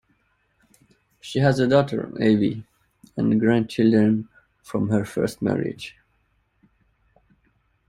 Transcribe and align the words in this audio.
She 1.19 1.37
has 1.41 1.59
a 1.59 1.67
daughter, 1.67 2.07
Abi, 2.15 2.65
and 3.15 3.39
grandchildren, 3.39 4.29
from 4.63 4.89
her 4.89 5.05
first 5.05 5.43
marriage. 5.43 5.95